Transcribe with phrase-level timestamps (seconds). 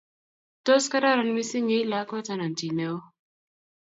[0.65, 2.97] Tos, gararan missing Ii lakwet anan chii neo?